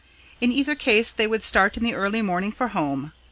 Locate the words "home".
2.69-3.13